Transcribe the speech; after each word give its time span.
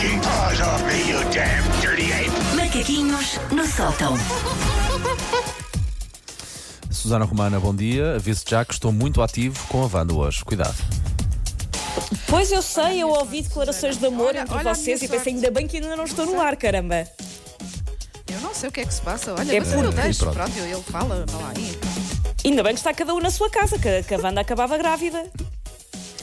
taking 0.00 0.20
paws 0.20 0.60
off 0.60 0.82
me, 0.84 1.10
you 1.10 1.18
damn 1.30 1.62
dirty 1.80 2.12
ape! 2.12 2.30
Macaquinhos 2.56 3.38
no 3.52 3.66
sótão. 3.66 4.14
Susana 6.90 7.24
Romana, 7.24 7.58
bom 7.60 7.74
dia. 7.74 8.16
Aviso 8.16 8.44
já 8.48 8.64
que 8.64 8.72
estou 8.72 8.92
muito 8.92 9.22
ativo 9.22 9.58
com 9.68 9.82
a 9.82 9.86
Wanda 9.86 10.14
hoje. 10.14 10.44
Cuidado. 10.44 10.74
Pois 12.28 12.50
eu 12.52 12.62
sei, 12.62 13.02
eu 13.02 13.08
ouvi 13.08 13.42
declarações 13.42 13.96
de 13.96 14.06
amor 14.06 14.28
Olha- 14.28 14.40
entre 14.42 14.54
olha 14.54 14.70
a 14.70 14.74
vocês 14.74 15.02
e 15.02 15.08
pensei, 15.08 15.18
sorte. 15.18 15.28
ainda 15.46 15.50
bem 15.50 15.66
que 15.66 15.76
ainda 15.78 15.96
não 15.96 16.04
estou 16.04 16.26
no 16.26 16.40
ar, 16.40 16.56
caramba. 16.56 17.06
Eu 18.32 18.40
não 18.40 18.54
sei 18.54 18.68
o 18.68 18.72
que 18.72 18.80
é 18.80 18.84
que 18.84 18.94
se 18.94 19.00
passa. 19.00 19.34
Olha, 19.34 19.54
É 19.56 19.60
mas 19.60 19.68
por- 19.72 19.84
eu 19.84 19.92
deixo. 19.92 20.20
pronto. 20.20 20.34
Pronto, 20.36 20.58
ele 20.58 20.82
fala, 20.82 21.24
fala 21.28 21.52
aí. 21.56 21.78
Ainda 22.44 22.62
bem 22.62 22.72
que 22.74 22.80
está 22.80 22.94
cada 22.94 23.12
um 23.14 23.20
na 23.20 23.30
sua 23.30 23.50
casa, 23.50 23.78
que, 23.78 24.02
que 24.04 24.14
a 24.14 24.18
Wanda 24.18 24.40
acabava 24.40 24.78
grávida. 24.78 25.26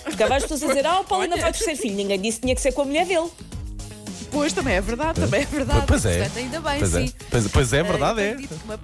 Porque 0.04 0.24
há 0.24 0.28
várias 0.28 0.44
pessoas 0.50 0.64
a 0.64 0.68
dizer, 0.68 0.86
ah, 0.88 1.02
o 1.02 1.04
Paulo 1.04 1.24
ainda 1.26 1.36
vai 1.38 1.52
terceiro 1.52 1.80
filho. 1.82 1.96
Ninguém 1.96 2.20
disse 2.22 2.38
que 2.38 2.44
tinha 2.44 2.56
que 2.56 2.62
ser 2.62 2.72
com 2.72 2.84
a 2.84 2.86
mulher 2.86 3.06
dele. 3.06 3.30
Pois 4.38 4.54
também 4.54 4.76
é 4.76 4.82
verdade, 4.82 5.20
também 5.20 5.42
é 5.42 5.46
verdade. 5.46 5.84
Pois 5.88 6.06
é. 6.06 6.20
Portanto, 6.20 6.38
ainda 6.38 6.62
bem, 6.62 6.80
Pois 6.80 6.96
é. 6.96 7.08
sim. 7.08 7.14
Pois, 7.30 7.48
pois 7.48 7.74
é, 7.74 7.80
Eh, 7.80 7.84
verdade 7.84 8.16
tenho 8.22 8.44
é. 8.44 8.78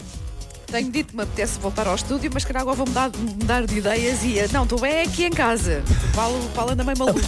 Que 0.65 0.71
tenho 0.71 0.91
dito 0.91 1.09
que 1.11 1.15
me 1.15 1.21
apetece 1.21 1.59
voltar 1.59 1.87
ao 1.87 1.93
estúdio, 1.93 2.31
mas 2.33 2.43
calhar 2.43 2.61
agora 2.63 2.75
vou 2.75 2.87
mudar, 2.87 3.11
mudar 3.15 3.63
de 3.67 3.77
ideias 3.77 4.23
e. 4.23 4.39
eh, 4.39 4.47
Não, 4.51 4.63
estou 4.63 4.79
bem 4.79 5.01
aqui 5.03 5.23
em 5.25 5.29
casa. 5.29 5.83
O 6.11 6.15
Paulo, 6.15 6.43
o 6.45 6.49
Paulo 6.49 6.71
anda 6.71 6.83
meio 6.83 6.97
maluco. 6.97 7.21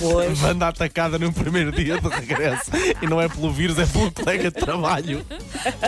Wanda 0.44 0.68
atacada 0.70 1.20
no 1.20 1.32
primeiro 1.32 1.72
dia 1.72 2.02
de 2.02 2.08
regresso. 2.10 2.72
e 3.02 3.06
não 3.06 3.22
é 3.22 3.30
pelo 3.30 3.54
vírus, 3.54 3.78
é 3.78 3.86
pelo 3.86 4.12
colega 4.12 4.50
de 4.50 4.60
trabalho. 4.60 5.24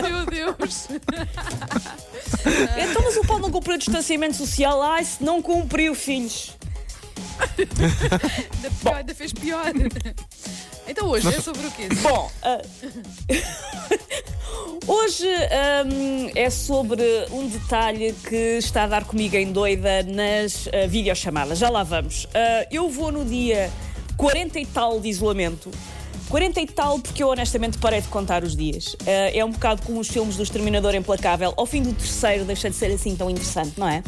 Meu 0.00 0.24
Deus. 0.26 0.88
Então, 2.80 3.02
mas 3.02 3.16
o 3.16 3.24
Paulo 3.26 3.42
não 3.42 3.50
cumpriu 3.50 3.74
o 3.74 3.78
distanciamento 3.78 4.36
social. 4.36 4.80
Ai, 4.80 5.04
se 5.04 5.22
não 5.24 5.42
cumpriu, 5.42 5.94
filhos. 5.96 6.56
Ainda, 7.58 8.70
pior, 8.82 8.94
ainda 8.96 9.14
fez 9.14 9.32
pior. 9.32 9.64
Então 10.88 11.08
hoje 11.08 11.28
é 11.28 11.40
sobre 11.40 11.66
o 11.66 11.70
quê? 11.70 11.88
Bom, 12.00 12.30
ah, 12.42 12.62
hoje 14.88 15.28
ahm, 15.28 16.30
é 16.34 16.48
sobre 16.48 17.02
um 17.30 17.46
detalhe 17.46 18.14
que 18.26 18.56
está 18.56 18.84
a 18.84 18.86
dar 18.86 19.04
comigo 19.04 19.36
em 19.36 19.52
doida 19.52 20.02
nas 20.02 20.66
ah, 20.68 20.86
videochamadas. 20.86 21.58
Já 21.58 21.68
lá 21.68 21.82
vamos. 21.82 22.26
Ah, 22.34 22.66
eu 22.70 22.88
vou 22.88 23.12
no 23.12 23.24
dia 23.24 23.70
40 24.16 24.58
e 24.58 24.66
tal 24.66 24.98
de 24.98 25.08
isolamento. 25.08 25.70
40 26.30 26.60
e 26.60 26.66
tal, 26.66 26.98
porque 26.98 27.22
eu 27.22 27.28
honestamente 27.28 27.78
parei 27.78 28.00
de 28.00 28.08
contar 28.08 28.42
os 28.42 28.56
dias. 28.56 28.96
Ah, 29.06 29.30
é 29.36 29.44
um 29.44 29.50
bocado 29.50 29.82
como 29.82 30.00
os 30.00 30.08
filmes 30.08 30.36
do 30.36 30.42
Exterminador 30.42 30.94
Implacável. 30.94 31.52
Ao 31.54 31.66
fim 31.66 31.82
do 31.82 31.92
terceiro 31.92 32.46
deixa 32.46 32.70
de 32.70 32.76
ser 32.76 32.90
assim 32.92 33.14
tão 33.14 33.28
interessante, 33.28 33.78
não 33.78 33.88
é? 33.88 34.02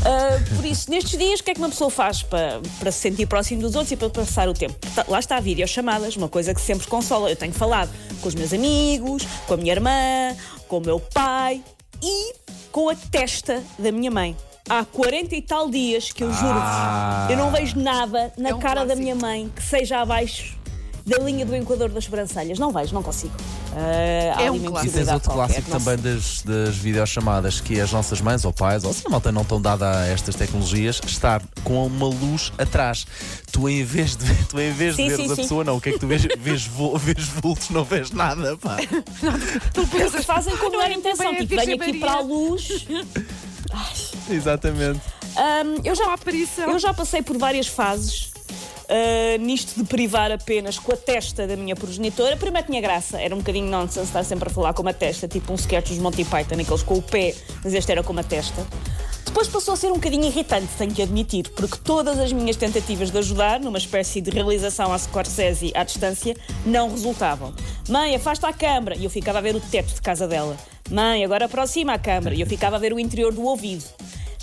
Uh, 0.00 0.56
por 0.56 0.64
isso, 0.64 0.90
nestes 0.90 1.18
dias, 1.18 1.40
o 1.40 1.44
que 1.44 1.50
é 1.50 1.54
que 1.54 1.60
uma 1.60 1.68
pessoa 1.68 1.90
faz 1.90 2.22
para, 2.22 2.60
para 2.78 2.90
se 2.90 3.00
sentir 3.00 3.26
próximo 3.26 3.60
dos 3.60 3.74
outros 3.74 3.92
e 3.92 3.96
para 3.96 4.08
passar 4.08 4.48
o 4.48 4.54
tempo? 4.54 4.74
Tá- 4.94 5.04
Lá 5.08 5.18
está, 5.18 5.38
videochamadas, 5.40 6.16
uma 6.16 6.28
coisa 6.28 6.54
que 6.54 6.60
sempre 6.60 6.86
consola. 6.86 7.28
Eu 7.30 7.36
tenho 7.36 7.52
falado 7.52 7.90
com 8.22 8.28
os 8.28 8.34
meus 8.34 8.52
amigos, 8.52 9.24
com 9.46 9.54
a 9.54 9.56
minha 9.58 9.72
irmã, 9.72 10.34
com 10.68 10.78
o 10.78 10.80
meu 10.80 10.98
pai 11.00 11.62
e 12.02 12.34
com 12.72 12.88
a 12.88 12.94
testa 12.94 13.62
da 13.78 13.92
minha 13.92 14.10
mãe. 14.10 14.34
Há 14.68 14.84
40 14.84 15.34
e 15.34 15.42
tal 15.42 15.68
dias 15.68 16.12
que 16.12 16.22
eu 16.22 16.32
juro-vos, 16.32 17.30
eu 17.30 17.36
não 17.36 17.50
vejo 17.50 17.76
nada 17.78 18.32
na 18.38 18.50
É 18.50 18.54
um 18.54 18.58
cara 18.60 18.80
da 18.82 18.94
clássico. 18.94 19.02
minha 19.02 19.14
mãe 19.16 19.50
que 19.54 19.62
seja 19.62 19.98
abaixo 20.00 20.56
da 21.10 21.18
linha 21.18 21.44
do 21.44 21.54
enquador 21.56 21.88
das 21.88 22.04
sobrancelhas. 22.04 22.58
Não 22.58 22.70
vejo, 22.70 22.94
não 22.94 23.02
consigo. 23.02 23.34
Uh, 23.72 24.40
É 24.40 24.50
um 24.50 24.58
clássico. 24.60 24.94
E 24.94 24.98
tens 24.98 25.08
outro 25.12 25.30
qualquer, 25.32 25.54
clássico 25.62 25.70
não 25.70 25.78
também 25.80 25.98
das, 26.14 26.42
das 26.42 26.76
videochamadas, 26.76 27.60
que 27.60 27.78
é 27.78 27.82
as 27.82 27.90
nossas 27.92 28.20
mães 28.20 28.44
ou 28.44 28.52
pais, 28.52 28.84
ou 28.84 28.92
se 28.92 29.06
a 29.06 29.10
malta 29.10 29.32
não 29.32 29.44
tão 29.44 29.60
dada 29.60 29.90
a 30.02 30.06
estas 30.06 30.34
tecnologias, 30.36 31.00
estar 31.04 31.42
com 31.64 31.84
uma 31.86 32.06
luz 32.06 32.52
atrás. 32.56 33.06
Tu 33.50 33.68
em 33.68 33.82
vez 33.84 34.14
de, 34.16 34.24
tu, 34.48 34.60
em 34.60 34.72
vez 34.72 34.96
de 34.96 35.02
Sim, 35.02 35.08
veres 35.08 35.26
sim, 35.26 35.32
a 35.32 35.36
sim. 35.36 35.42
pessoa, 35.42 35.64
não, 35.64 35.76
o 35.76 35.80
que 35.80 35.90
é 35.90 35.92
que 35.92 35.98
tu 35.98 36.06
vês? 36.06 36.20
Vês, 36.40 36.64
vo- 36.66 36.96
vês 36.96 37.24
vultos, 37.26 37.70
não 37.70 37.84
vês 37.84 38.10
nada, 38.12 38.56
pá. 38.56 38.76
Tu 39.74 39.86
pensas, 39.88 40.24
Fazem 40.24 40.56
com 40.56 40.66
a 40.66 40.70
melhor 40.70 40.84
Olha, 40.84 40.94
intenção, 40.94 41.34
tipo, 41.34 41.56
venho 41.56 41.74
aqui 41.74 41.98
para 41.98 42.12
a 42.12 42.20
luz. 42.20 42.86
Exatamente. 44.30 45.00
Hum, 45.36 45.80
eu, 45.84 45.94
já, 45.94 46.16
eu 46.66 46.78
já 46.78 46.94
passei 46.94 47.22
por 47.22 47.36
várias 47.38 47.66
fases 47.66 48.29
ah, 48.90 49.38
nisto 49.38 49.80
de 49.80 49.84
privar 49.88 50.32
apenas 50.32 50.76
com 50.76 50.92
a 50.92 50.96
testa 50.96 51.46
da 51.46 51.56
minha 51.56 51.76
progenitora. 51.76 52.36
Primeiro 52.36 52.66
tinha 52.66 52.80
graça, 52.80 53.20
era 53.20 53.32
um 53.32 53.38
bocadinho 53.38 53.70
nonsense 53.70 54.08
estar 54.08 54.24
sempre 54.24 54.48
a 54.48 54.52
falar 54.52 54.74
com 54.74 54.82
uma 54.82 54.92
testa, 54.92 55.28
tipo 55.28 55.52
um 55.52 55.54
sketch 55.54 55.90
dos 55.90 55.98
Monty 55.98 56.24
Python, 56.24 56.60
aqueles 56.60 56.82
com 56.82 56.94
o 56.94 57.02
pé, 57.02 57.32
mas 57.62 57.72
este 57.72 57.92
era 57.92 58.02
com 58.02 58.12
uma 58.12 58.24
testa. 58.24 58.66
Depois 59.24 59.46
passou 59.46 59.74
a 59.74 59.76
ser 59.76 59.92
um 59.92 59.94
bocadinho 59.94 60.24
irritante, 60.24 60.66
tenho 60.76 60.92
que 60.92 61.02
admitir, 61.02 61.48
porque 61.50 61.78
todas 61.84 62.18
as 62.18 62.32
minhas 62.32 62.56
tentativas 62.56 63.12
de 63.12 63.18
ajudar, 63.18 63.60
numa 63.60 63.78
espécie 63.78 64.20
de 64.20 64.28
realização 64.28 64.92
à 64.92 64.98
Scorsese 64.98 65.70
à 65.72 65.84
distância, 65.84 66.36
não 66.66 66.90
resultavam. 66.90 67.54
Mãe, 67.88 68.16
afasta 68.16 68.48
a 68.48 68.52
câmara, 68.52 68.96
e 68.96 69.04
eu 69.04 69.10
ficava 69.10 69.38
a 69.38 69.40
ver 69.40 69.54
o 69.54 69.60
teto 69.60 69.94
de 69.94 70.02
casa 70.02 70.26
dela. 70.26 70.56
Mãe, 70.90 71.24
agora 71.24 71.44
aproxima 71.44 71.92
a 71.92 71.98
câmara, 71.98 72.34
e 72.34 72.40
eu 72.40 72.46
ficava 72.46 72.74
a 72.74 72.78
ver 72.80 72.92
o 72.92 72.98
interior 72.98 73.32
do 73.32 73.44
ouvido. 73.44 73.84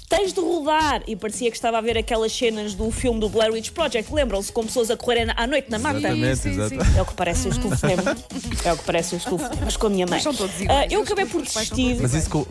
Tens 0.10 0.32
de 0.32 0.40
rodar! 0.40 1.04
E 1.06 1.16
parecia 1.18 1.50
que 1.52 1.58
estava 1.58 1.78
a 1.78 1.82
ver 1.82 1.98
aquelas 1.98 2.32
cenas 2.32 2.74
do 2.74 2.90
filme 2.92 3.20
do 3.20 3.28
Blair 3.28 3.52
Witch 3.52 3.72
Project. 3.72 4.14
Lembram-se 4.14 4.52
com 4.52 4.64
pessoas 4.64 4.90
a 4.90 4.96
correrem 4.96 5.34
à 5.36 5.46
noite 5.46 5.70
na 5.70 5.78
mata? 5.78 5.98
Exatamente, 5.98 6.36
sim, 6.38 6.54
sim. 6.54 6.62
exatamente. 6.62 6.98
É 6.98 7.02
o 7.02 7.06
que 7.06 7.14
parece 7.14 7.48
os 7.50 7.58
telefonemas. 7.58 8.18
É 8.64 8.74
o 8.74 8.78
que 8.78 8.84
parece 8.86 9.16
os 9.16 9.24
telefonemas 9.26 9.76
com 9.76 9.88
a 9.88 9.90
minha 9.90 10.06
mãe. 10.06 10.16
Mas 10.16 10.24
são 10.24 10.34
todos 10.34 10.62
iguais. 10.62 10.88
Ah, 10.90 10.94
eu 10.94 11.02
acabei 11.02 11.26
por 11.26 11.42
desistir. 11.42 11.98
Mas 12.02 12.14
isso 12.14 12.30
com. 12.30 12.46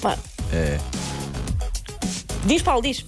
Pá, 0.00 0.16
É. 0.52 0.78
Diz, 2.46 2.62
Paulo, 2.62 2.80
diz. 2.80 3.04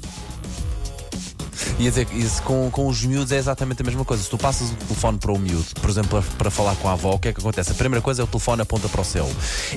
Ia 1.78 1.90
dizer 1.90 2.08
isso 2.12 2.42
com, 2.42 2.68
com 2.72 2.88
os 2.88 3.04
miúdos 3.04 3.30
é 3.30 3.36
exatamente 3.36 3.82
a 3.82 3.84
mesma 3.84 4.04
coisa. 4.04 4.20
Se 4.20 4.28
tu 4.28 4.36
passas 4.36 4.72
o 4.72 4.74
telefone 4.74 5.16
para 5.16 5.30
o 5.30 5.38
miúdo, 5.38 5.64
por 5.80 5.88
exemplo, 5.88 6.10
para, 6.10 6.36
para 6.36 6.50
falar 6.50 6.74
com 6.74 6.88
a 6.88 6.92
avó, 6.92 7.12
o 7.12 7.18
que 7.20 7.28
é 7.28 7.32
que 7.32 7.38
acontece? 7.38 7.70
A 7.70 7.74
primeira 7.74 8.02
coisa 8.02 8.20
é 8.22 8.24
o 8.24 8.26
telefone 8.26 8.62
aponta 8.62 8.88
para 8.88 9.00
o 9.00 9.04
céu. 9.04 9.30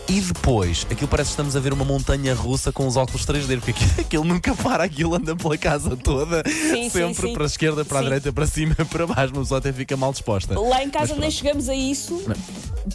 E 0.09 0.19
depois, 0.19 0.87
aquilo 0.89 1.07
parece 1.07 1.27
que 1.29 1.33
estamos 1.33 1.55
a 1.55 1.59
ver 1.59 1.73
uma 1.73 1.85
montanha 1.85 2.33
russa 2.33 2.71
com 2.71 2.87
os 2.87 2.97
óculos 2.97 3.23
3D, 3.23 3.59
porque 3.59 3.71
aquilo, 3.71 3.91
aquilo 4.01 4.23
nunca 4.23 4.55
para, 4.55 4.83
aquilo 4.83 5.13
anda 5.13 5.35
pela 5.35 5.55
casa 5.59 5.95
toda, 5.95 6.43
Sim, 6.47 6.83
sim, 6.83 6.89
sempre 6.89 7.27
sim. 7.27 7.33
para 7.33 7.43
a 7.43 7.45
esquerda, 7.45 7.85
para 7.85 7.99
a 7.99 8.01
Sim. 8.01 8.07
direita, 8.07 8.33
para 8.33 8.47
cima, 8.47 8.75
para 8.89 9.05
baixo, 9.05 9.33
uma 9.33 9.41
pessoa 9.43 9.59
até 9.59 9.71
fica 9.71 9.95
mal 9.95 10.11
disposta. 10.11 10.59
Lá 10.59 10.83
em 10.83 10.89
casa 10.89 11.15
nem 11.15 11.29
chegamos 11.29 11.69
a 11.69 11.75
isso 11.75 12.23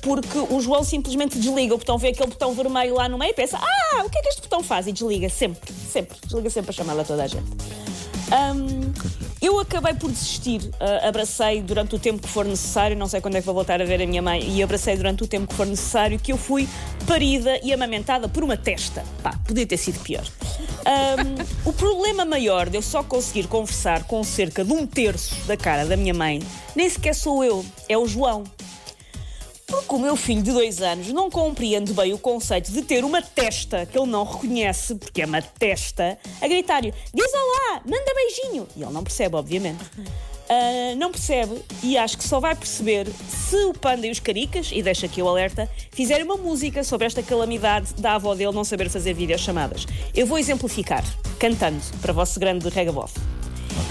porque 0.03 0.39
o 0.51 0.61
João 0.61 0.83
simplesmente 0.83 1.39
desliga 1.39 1.75
o 1.75 1.79
botão, 1.79 1.97
vê 1.97 2.09
aquele 2.09 2.31
botão 2.31 2.53
vermelho 2.55 2.97
lá 2.97 3.09
no 3.09 3.17
meio 3.17 3.31
e 3.31 3.35
pensa: 3.35 3.57
Ah, 3.59 4.03
o 4.05 4.11
que 4.11 4.19
é 4.19 4.23
que 4.23 4.29
este 4.31 4.43
botão 4.43 4.65
faz? 4.65 4.89
E 4.89 4.93
desliga 4.93 5.29
sempre, 5.29 5.73
sempre, 5.73 6.17
desliga 6.27 6.51
sempre 6.51 6.71
a 6.71 6.75
chamada 6.75 7.03
a 7.03 7.05
toda 7.05 7.23
a 7.23 7.27
gente. 7.29 7.47
Hum, 8.33 8.93
eu 9.41 9.61
acabei 9.61 9.95
por 9.95 10.11
desistir, 10.11 10.71
Ah, 10.81 11.09
abracei 11.09 11.63
durante 11.63 11.95
o 11.95 11.99
tempo 11.99 12.23
que 12.23 12.29
for 12.29 12.45
necessário, 12.45 12.97
não 12.97 13.07
sei 13.07 13.21
quando 13.21 13.37
é 13.37 13.41
que 13.41 13.47
vou 13.47 13.55
voltar 13.55 13.81
a 13.81 13.85
ver 13.85 14.03
a 14.03 14.07
minha 14.07 14.23
mãe, 14.23 14.43
e 14.49 14.63
abracei 14.63 14.97
durante 14.97 15.23
o 15.23 15.27
tempo 15.27 15.47
que 15.47 15.55
for 15.55 15.67
necessário 15.67 16.19
que 16.19 16.33
eu 16.33 16.37
fui 16.37 16.69
parida 17.07 17.59
e 17.63 17.73
amamentada 17.73 18.29
por 18.29 18.43
uma 18.43 18.57
testa. 18.57 19.05
Pá, 19.23 19.39
podia 19.47 19.67
ter 19.67 19.77
sido 19.77 20.01
pior. 20.01 20.25
Hum, 20.87 21.45
o 21.65 21.73
problema 21.73 22.25
maior 22.25 22.69
de 22.69 22.77
eu 22.77 22.83
só 22.83 23.03
conseguir 23.03 23.47
conversar 23.49 24.05
com 24.05 24.23
cerca 24.25 24.65
de 24.65 24.73
um 24.73 24.87
terço 24.87 25.35
da 25.47 25.57
cara 25.57 25.85
da 25.85 25.97
minha 25.97 26.15
mãe 26.15 26.41
nem 26.77 26.89
sequer 26.91 27.15
sou 27.15 27.43
eu, 27.43 27.65
é 27.89 27.97
o 27.97 28.07
João. 28.07 28.45
O 29.89 29.99
meu 29.99 30.17
filho 30.17 30.43
de 30.43 30.51
dois 30.53 30.83
anos 30.83 31.09
não 31.13 31.31
compreende 31.31 31.93
bem 31.93 32.13
o 32.13 32.19
conceito 32.19 32.71
de 32.73 32.83
ter 32.83 33.05
uma 33.05 33.23
testa 33.23 33.87
que 33.87 33.97
ele 33.99 34.07
não 34.11 34.25
reconhece, 34.25 34.95
porque 34.97 35.23
é 35.23 35.27
uma 35.27 35.41
testa, 35.41 36.19
a 36.41 36.49
gritar-lhe: 36.49 36.93
diz 37.15 37.33
olá, 37.33 37.81
manda 37.85 38.15
beijinho. 38.15 38.67
E 38.77 38.83
ele 38.83 38.93
não 38.93 39.03
percebe, 39.05 39.37
obviamente. 39.37 39.83
Ah, 40.49 40.95
não 40.97 41.11
percebe 41.11 41.61
e 41.83 41.99
acho 41.99 42.17
que 42.17 42.23
só 42.23 42.39
vai 42.39 42.55
perceber 42.55 43.09
se 43.29 43.57
o 43.65 43.73
Panda 43.75 44.07
e 44.07 44.13
os 44.13 44.21
Caricas, 44.21 44.71
e 44.73 44.81
deixa 44.81 45.07
aqui 45.07 45.21
o 45.21 45.29
alerta, 45.29 45.69
fizerem 45.91 46.23
uma 46.25 46.37
música 46.37 46.85
sobre 46.85 47.05
esta 47.05 47.21
calamidade 47.21 47.93
da 47.95 48.15
avó 48.15 48.33
dele 48.33 48.53
não 48.53 48.63
saber 48.63 48.89
fazer 48.89 49.13
videochamadas. 49.13 49.85
Eu 50.15 50.25
vou 50.25 50.39
exemplificar, 50.39 51.03
cantando, 51.41 51.81
para 52.01 52.13
vosso 52.13 52.39
grande 52.39 52.69
regabof. 52.69 53.13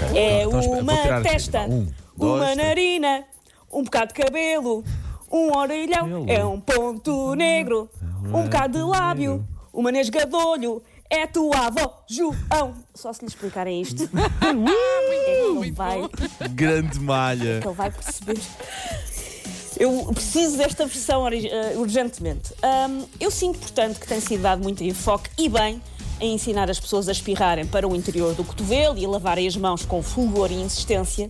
Ok. 0.02 0.18
É 0.18 0.44
Então, 0.44 0.60
uma 0.80 1.20
testa, 1.20 1.60
Um, 1.68 1.88
dois, 2.16 2.40
uma 2.40 2.52
três. 2.52 2.56
narina, 2.56 3.24
um 3.70 3.82
bocado 3.84 4.14
de 4.14 4.22
cabelo, 4.22 4.82
um 5.30 5.56
orelhão, 5.56 6.24
é 6.28 6.44
um 6.44 6.60
ponto 6.60 7.34
negro, 7.34 7.88
um 8.24 8.42
bocado 8.44 8.78
de 8.78 8.84
lábio, 8.84 9.46
uma 9.72 9.90
nesga 9.92 10.26
de 10.26 10.34
olho, 10.36 10.82
é 11.08 11.26
tua 11.26 11.66
avó, 11.66 12.02
João. 12.08 12.74
Só 12.94 13.12
se 13.12 13.20
lhe 13.22 13.28
explicarem 13.28 13.80
isto, 13.80 14.04
é 14.40 15.24
que 15.24 15.30
ele 15.30 15.70
vai, 15.72 16.00
Grande 16.50 16.98
malha. 17.00 17.60
que 17.60 17.66
ele 17.68 17.74
vai 17.74 17.90
perceber. 17.90 18.38
Eu 19.78 20.10
preciso 20.14 20.56
desta 20.56 20.86
versão 20.86 21.20
ori- 21.22 21.48
eh, 21.50 21.74
urgentemente. 21.76 22.54
Ahm, 22.62 23.04
eu 23.20 23.30
sinto, 23.30 23.58
portanto, 23.58 24.00
que 24.00 24.06
tem 24.06 24.20
sido 24.20 24.40
dado 24.42 24.62
muito 24.62 24.82
enfoque 24.82 25.28
e 25.36 25.50
bem 25.50 25.82
em 26.18 26.32
ensinar 26.34 26.70
as 26.70 26.80
pessoas 26.80 27.10
a 27.10 27.12
espirrarem 27.12 27.66
para 27.66 27.86
o 27.86 27.94
interior 27.94 28.34
do 28.34 28.42
cotovelo 28.42 28.96
e 28.96 29.04
a 29.04 29.08
lavarem 29.08 29.46
as 29.46 29.54
mãos 29.54 29.84
com 29.84 30.02
fulgor 30.02 30.50
e 30.50 30.54
insistência, 30.54 31.28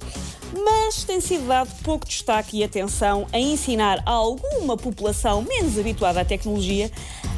mas 0.52 1.04
tem 1.04 1.20
sido 1.20 1.46
dado 1.46 1.70
pouco 1.82 2.06
destaque 2.06 2.58
e 2.58 2.64
atenção 2.64 3.26
a 3.32 3.38
ensinar 3.38 4.02
a 4.06 4.10
alguma 4.10 4.76
população 4.76 5.42
menos 5.42 5.78
habituada 5.78 6.20
à 6.20 6.24
tecnologia 6.24 6.90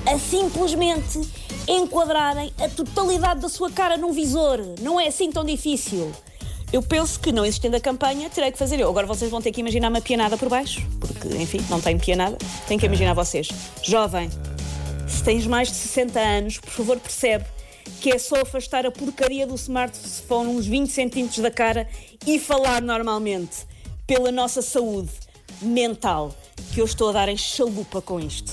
a 0.07 0.19
simplesmente 0.19 1.21
enquadrarem 1.67 2.53
a 2.59 2.69
totalidade 2.69 3.41
da 3.41 3.49
sua 3.49 3.71
cara 3.71 3.97
num 3.97 4.13
visor. 4.13 4.61
Não 4.81 4.99
é 4.99 5.09
assim 5.09 5.31
tão 5.31 5.45
difícil. 5.45 6.13
Eu 6.73 6.83
penso 6.83 7.19
que, 7.19 7.33
não 7.33 7.45
existindo 7.45 7.77
a 7.77 7.81
campanha, 7.81 8.29
terei 8.29 8.53
que 8.53 8.59
fazer 8.59 8.79
eu. 8.79 8.89
Agora 8.89 9.07
vocês 9.07 9.31
vão 9.31 9.41
ter 9.41 9.53
que 9.53 9.61
imaginar 9.61 9.89
uma 9.89 10.03
pianada 10.03 10.37
por 10.37 10.49
baixo, 10.49 10.87
porque, 11.01 11.29
enfim, 11.37 11.65
não 11.71 11.81
tenho 11.81 11.99
pianada. 11.99 12.37
Tenho 12.67 12.79
que 12.79 12.85
imaginar 12.85 13.15
vocês. 13.15 13.49
Jovem, 13.83 14.31
se 15.07 15.23
tens 15.23 15.47
mais 15.47 15.69
de 15.69 15.75
60 15.75 16.21
anos, 16.21 16.59
por 16.59 16.71
favor, 16.71 16.99
percebe 16.99 17.45
que 18.01 18.11
é 18.11 18.19
só 18.19 18.43
afastar 18.43 18.87
a 18.87 18.91
porcaria 18.91 19.47
do 19.47 19.55
smartphone 19.55 20.51
uns 20.51 20.67
20 20.67 20.91
centímetros 20.91 21.39
da 21.39 21.51
cara 21.51 21.89
e 22.27 22.39
falar 22.39 22.81
normalmente 22.83 23.67
pela 24.07 24.33
nossa 24.33 24.63
saúde 24.63 25.11
mental, 25.61 26.35
que 26.73 26.81
eu 26.81 26.85
estou 26.85 27.11
a 27.11 27.13
dar 27.13 27.29
em 27.29 27.37
chalupa 27.37 28.01
com 28.01 28.19
isto. 28.21 28.53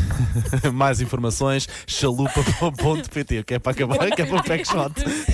Mais 0.72 1.00
informações, 1.00 1.68
chalupa.pt, 1.86 3.44
que 3.46 3.54
é 3.54 3.58
para 3.58 3.72
acabar, 3.72 4.10
que 4.10 4.22
é 4.22 4.26
para 4.26 4.36
o 4.36 4.44
pack 4.44 4.64
shot. 4.64 4.92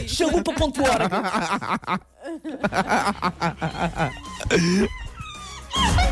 Chalupa.org. 0.08 0.82